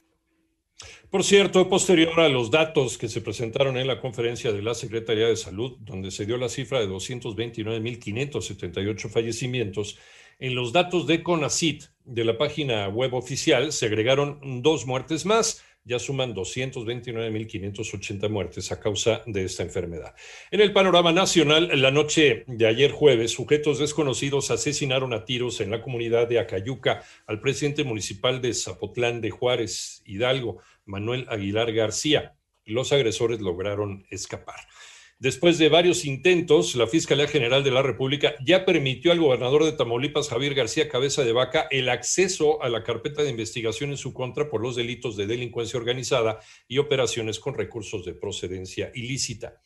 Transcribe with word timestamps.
Por 1.11 1.23
cierto, 1.23 1.69
posterior 1.69 2.19
a 2.19 2.29
los 2.29 2.49
datos 2.49 2.97
que 2.97 3.07
se 3.07 3.21
presentaron 3.21 3.77
en 3.77 3.85
la 3.85 4.01
conferencia 4.01 4.51
de 4.51 4.63
la 4.63 4.73
Secretaría 4.73 5.27
de 5.27 5.37
Salud, 5.37 5.77
donde 5.81 6.09
se 6.09 6.25
dio 6.25 6.37
la 6.37 6.49
cifra 6.49 6.79
de 6.79 6.89
229.578 6.89 9.11
fallecimientos, 9.11 9.99
en 10.39 10.55
los 10.55 10.73
datos 10.73 11.05
de 11.05 11.21
CONACIT 11.21 11.83
de 12.05 12.25
la 12.25 12.39
página 12.39 12.87
web 12.87 13.13
oficial 13.13 13.71
se 13.71 13.85
agregaron 13.85 14.63
dos 14.63 14.87
muertes 14.87 15.27
más 15.27 15.61
ya 15.85 15.99
suman 15.99 16.33
229.580 16.33 18.29
muertes 18.29 18.71
a 18.71 18.79
causa 18.79 19.21
de 19.25 19.43
esta 19.43 19.63
enfermedad. 19.63 20.15
En 20.51 20.61
el 20.61 20.71
panorama 20.71 21.11
nacional, 21.11 21.69
la 21.81 21.91
noche 21.91 22.45
de 22.47 22.67
ayer 22.67 22.91
jueves, 22.91 23.31
sujetos 23.31 23.79
desconocidos 23.79 24.51
asesinaron 24.51 25.13
a 25.13 25.25
tiros 25.25 25.59
en 25.61 25.71
la 25.71 25.81
comunidad 25.81 26.27
de 26.27 26.39
Acayuca 26.39 27.03
al 27.27 27.41
presidente 27.41 27.83
municipal 27.83 28.41
de 28.41 28.53
Zapotlán 28.53 29.19
de 29.21 29.31
Juárez, 29.31 30.01
Hidalgo, 30.05 30.61
Manuel 30.85 31.25
Aguilar 31.29 31.73
García. 31.73 32.35
Los 32.65 32.93
agresores 32.93 33.41
lograron 33.41 34.05
escapar. 34.09 34.61
Después 35.23 35.57
de 35.57 35.69
varios 35.69 36.03
intentos, 36.03 36.75
la 36.75 36.85
Fiscalía 36.85 37.29
General 37.29 37.63
de 37.63 37.71
la 37.71 37.81
República 37.81 38.35
ya 38.45 38.65
permitió 38.65 39.13
al 39.13 39.21
gobernador 39.21 39.63
de 39.63 39.71
Tamaulipas, 39.71 40.27
Javier 40.27 40.53
García 40.53 40.89
Cabeza 40.89 41.23
de 41.23 41.31
Vaca, 41.31 41.65
el 41.71 41.87
acceso 41.87 42.61
a 42.61 42.67
la 42.67 42.83
carpeta 42.83 43.23
de 43.23 43.29
investigación 43.29 43.91
en 43.91 43.95
su 43.95 44.13
contra 44.13 44.49
por 44.49 44.61
los 44.61 44.75
delitos 44.75 45.15
de 45.15 45.25
delincuencia 45.25 45.79
organizada 45.79 46.41
y 46.67 46.77
operaciones 46.77 47.39
con 47.39 47.53
recursos 47.53 48.03
de 48.03 48.15
procedencia 48.15 48.91
ilícita. 48.95 49.61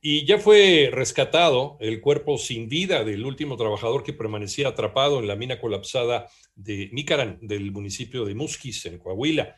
Y 0.00 0.24
ya 0.26 0.38
fue 0.38 0.90
rescatado 0.92 1.76
el 1.80 2.00
cuerpo 2.00 2.38
sin 2.38 2.68
vida 2.68 3.02
del 3.02 3.26
último 3.26 3.56
trabajador 3.56 4.04
que 4.04 4.12
permanecía 4.12 4.68
atrapado 4.68 5.18
en 5.18 5.26
la 5.26 5.34
mina 5.34 5.60
colapsada 5.60 6.28
de 6.54 6.88
Mícaran, 6.92 7.40
del 7.42 7.72
municipio 7.72 8.24
de 8.24 8.36
Musquis, 8.36 8.86
en 8.86 8.98
Coahuila. 8.98 9.56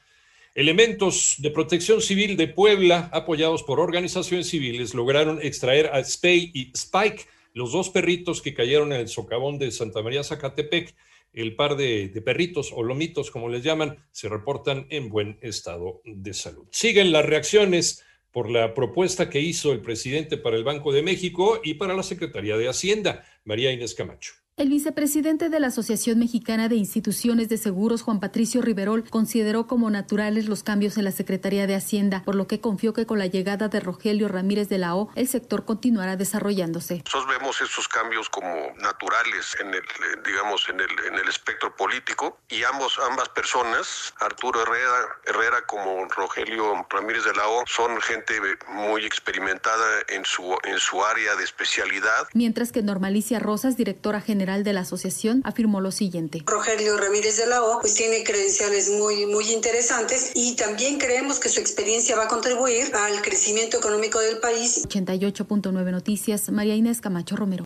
Elementos 0.55 1.37
de 1.39 1.51
protección 1.51 2.03
civil 2.03 2.37
de 2.37 2.47
Puebla, 2.47 3.09
apoyados 3.15 3.63
por 3.63 3.81
organizaciones 3.81 4.51
civiles, 4.51 4.93
lograron 4.93 5.41
extraer 5.41 5.87
a 5.87 6.05
Spay 6.05 6.51
y 6.53 6.71
Spike, 6.75 7.25
los 7.55 7.73
dos 7.73 7.89
perritos 7.89 8.43
que 8.43 8.53
cayeron 8.53 8.93
en 8.93 9.01
el 9.01 9.09
socavón 9.09 9.59
de 9.59 9.71
Santa 9.71 10.03
María 10.03 10.23
Zacatepec. 10.23 10.95
El 11.33 11.57
par 11.57 11.77
de, 11.77 12.09
de, 12.09 12.21
perritos 12.21 12.71
o 12.75 12.83
lomitos, 12.83 13.31
como 13.31 13.49
les 13.49 13.63
llaman, 13.63 13.97
se 14.11 14.29
reportan 14.29 14.87
en 14.91 15.09
buen 15.09 15.39
estado 15.41 16.03
de 16.05 16.35
salud. 16.35 16.67
Siguen 16.71 17.13
las 17.13 17.25
reacciones 17.25 18.05
por 18.31 18.51
la 18.51 18.75
propuesta 18.75 19.31
que 19.31 19.41
hizo 19.41 19.73
el 19.73 19.81
presidente 19.81 20.37
para 20.37 20.59
el 20.59 20.65
Banco 20.65 20.93
de 20.93 21.03
México 21.03 21.63
y 21.65 21.75
para 21.75 21.95
la 21.95 22.03
Secretaría 22.03 22.59
de 22.59 22.69
Hacienda, 22.69 23.25
María 23.45 23.73
Inés 23.73 23.95
Camacho. 23.95 24.42
El 24.59 24.69
vicepresidente 24.69 25.49
de 25.49 25.61
la 25.61 25.69
Asociación 25.69 26.19
Mexicana 26.19 26.69
de 26.69 26.77
Instituciones 26.77 27.49
de 27.49 27.57
Seguros, 27.57 28.03
Juan 28.03 28.21
Patricio 28.21 28.61
Riverol, 28.61 29.09
consideró 29.09 29.67
como 29.67 29.89
naturales 29.89 30.47
los 30.47 30.63
cambios 30.63 30.99
en 30.99 31.05
la 31.05 31.11
Secretaría 31.11 31.67
de 31.67 31.75
Hacienda, 31.75 32.23
por 32.23 32.35
lo 32.35 32.47
que 32.47 32.61
confió 32.61 32.93
que 32.93 33.07
con 33.07 33.19
la 33.19 33.25
llegada 33.25 33.69
de 33.69 33.81
Rogelio 33.81 34.29
Ramírez 34.29 34.69
de 34.69 34.77
la 34.77 34.95
O, 34.95 35.09
el 35.15 35.27
sector 35.27 35.65
continuará 35.65 36.17
desarrollándose. 36.17 37.03
Nosotros 37.03 37.29
vemos 37.29 37.63
estos 37.63 37.89
cambios 37.89 38.29
como 38.29 38.53
naturales 38.77 39.57
en 39.59 39.69
el, 39.73 39.83
digamos, 40.23 40.69
en 40.69 40.81
el, 40.81 40.91
en 41.09 41.15
el 41.15 41.29
espectro 41.31 41.75
político 41.75 42.37
y 42.51 42.63
ambos, 42.65 43.01
ambas 43.11 43.31
personas, 43.31 44.13
Arturo 44.21 44.61
Herrera, 44.61 45.19
Herrera 45.25 45.67
como 45.67 46.05
Rogelio 46.11 46.87
Ramírez 46.91 47.25
de 47.25 47.33
la 47.33 47.49
O, 47.49 47.65
son 47.67 47.99
gente 48.03 48.35
muy 48.69 49.07
experimentada 49.07 50.03
en 50.09 50.27
su, 50.27 50.55
en 50.65 50.79
su 50.79 51.03
área 51.03 51.37
de 51.37 51.45
especialidad. 51.45 52.29
Mientras 52.35 52.71
que 52.71 52.83
Normalicia 52.83 53.39
Rosas, 53.39 53.79
directora 53.79 54.21
general 54.43 54.65
de 54.65 54.73
la 54.73 54.81
asociación, 54.81 55.41
afirmó 55.45 55.81
lo 55.81 55.93
siguiente. 55.93 56.43
Rogelio 56.47 56.97
Ramírez 56.97 57.37
de 57.37 57.47
la 57.47 57.63
O 57.63 57.81
pues 57.81 57.95
tiene 57.95 58.25
credenciales 58.25 58.91
muy, 58.91 59.25
muy 59.27 59.53
interesantes 59.53 60.33
y 60.35 60.57
también 60.57 60.99
creemos 60.99 61.39
que 61.39 61.49
su 61.49 61.61
experiencia 61.61 62.17
va 62.17 62.25
a 62.25 62.29
contribuir 62.29 62.93
al 62.93 63.23
crecimiento 63.23 63.77
económico 63.77 64.19
del 64.19 64.39
país. 64.39 64.85
88.9 64.89 65.91
Noticias, 65.93 66.51
María 66.51 66.75
Inés 66.75 67.01
Camacho 67.01 67.37
Romero. 67.37 67.65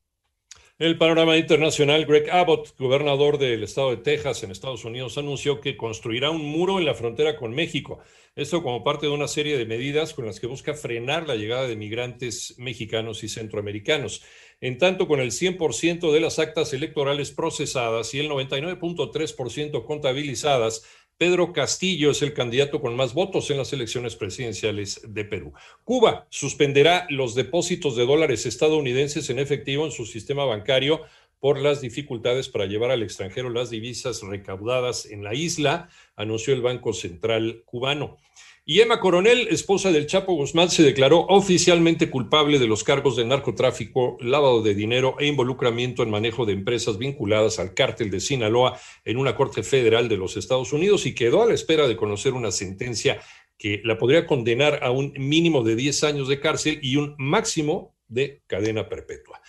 El 0.79 0.99
panorama 0.99 1.39
internacional, 1.39 2.05
Greg 2.05 2.29
Abbott, 2.31 2.77
gobernador 2.77 3.39
del 3.39 3.63
estado 3.63 3.93
de 3.93 3.97
Texas 3.97 4.43
en 4.43 4.51
Estados 4.51 4.85
Unidos, 4.85 5.17
anunció 5.17 5.59
que 5.59 5.75
construirá 5.75 6.29
un 6.29 6.45
muro 6.45 6.79
en 6.79 6.85
la 6.85 6.93
frontera 6.93 7.39
con 7.39 7.55
México. 7.55 8.01
Esto 8.35 8.63
como 8.63 8.85
parte 8.85 9.07
de 9.07 9.13
una 9.13 9.27
serie 9.27 9.57
de 9.57 9.65
medidas 9.65 10.13
con 10.13 10.27
las 10.27 10.39
que 10.39 10.47
busca 10.47 10.75
frenar 10.75 11.27
la 11.27 11.37
llegada 11.37 11.67
de 11.67 11.77
migrantes 11.77 12.57
mexicanos 12.59 13.25
y 13.25 13.31
centroamericanos. 13.31 14.23
En 14.61 14.77
tanto, 14.77 15.09
con 15.09 15.19
el 15.21 15.31
100% 15.31 16.13
de 16.13 16.21
las 16.21 16.39
actas 16.39 16.75
electorales 16.75 17.31
procesadas 17.31 18.13
y 18.13 18.19
el 18.19 18.29
99.3% 18.29 19.83
contabilizadas, 19.87 20.85
Pedro 21.19 21.55
Castillo 21.55 22.11
es 22.11 22.21
el 22.21 22.35
candidato 22.35 22.83
con 22.83 22.95
más 22.95 23.15
votos 23.15 23.51
en 23.51 23.57
las 23.57 23.73
elecciones 23.73 24.17
presidenciales 24.17 25.01
de 25.09 25.25
Perú. 25.25 25.55
Cuba 25.83 26.27
suspenderá 26.29 27.07
los 27.09 27.35
depósitos 27.35 27.97
de 27.97 28.05
dólares 28.05 28.45
estadounidenses 28.45 29.31
en 29.31 29.39
efectivo 29.39 29.87
en 29.87 29.93
su 29.93 30.05
sistema 30.05 30.45
bancario 30.45 31.01
por 31.41 31.59
las 31.59 31.81
dificultades 31.81 32.51
para 32.51 32.67
llevar 32.67 32.91
al 32.91 33.03
extranjero 33.03 33.49
las 33.49 33.71
divisas 33.71 34.21
recaudadas 34.23 35.07
en 35.07 35.25
la 35.25 35.33
isla, 35.33 35.89
anunció 36.17 36.53
el 36.53 36.61
Banco 36.61 36.93
Central 36.93 37.63
cubano. 37.65 38.19
Y 38.69 38.81
Emma 38.81 38.99
Coronel, 38.99 39.47
esposa 39.49 39.93
del 39.93 40.09
Chapo 40.09 40.35
Guzmán, 40.35 40.71
se 40.71 40.83
declaró 40.83 41.21
oficialmente 41.29 42.11
culpable 42.11 42.59
de 42.59 42.67
los 42.67 42.83
cargos 42.83 43.15
de 43.15 43.25
narcotráfico, 43.25 44.17
lavado 44.19 44.61
de 44.61 44.75
dinero 44.75 45.15
e 45.21 45.29
involucramiento 45.29 46.03
en 46.03 46.11
manejo 46.11 46.45
de 46.45 46.55
empresas 46.55 46.99
vinculadas 46.99 47.61
al 47.61 47.75
cártel 47.75 48.11
de 48.11 48.19
Sinaloa 48.19 48.77
en 49.05 49.19
una 49.19 49.37
corte 49.37 49.63
federal 49.63 50.09
de 50.09 50.17
los 50.17 50.37
Estados 50.37 50.73
Unidos 50.73 51.07
y 51.07 51.15
quedó 51.15 51.45
a 51.45 51.47
la 51.47 51.55
espera 51.55 51.87
de 51.87 51.97
conocer 51.97 52.33
una 52.33 52.51
sentencia 52.51 53.21
que 53.57 53.83
la 53.85 53.99
podría 53.99 54.27
condenar 54.27 54.83
a 54.83 54.91
un 54.91 55.13
mínimo 55.17 55.63
de 55.63 55.77
10 55.77 56.03
años 56.03 56.27
de 56.27 56.41
cárcel 56.41 56.81
y 56.83 56.97
un 56.97 57.15
máximo 57.19 57.95
de 58.09 58.43
cadena 58.49 58.89
perpetua. 58.89 59.45